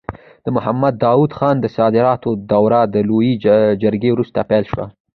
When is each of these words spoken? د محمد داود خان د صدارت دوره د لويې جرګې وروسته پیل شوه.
د 0.45 0.47
محمد 0.55 0.93
داود 1.03 1.31
خان 1.37 1.55
د 1.59 1.65
صدارت 1.75 2.21
دوره 2.51 2.81
د 2.93 2.95
لويې 3.09 3.33
جرګې 3.81 4.09
وروسته 4.13 4.39
پیل 4.49 4.63
شوه. 4.71 4.85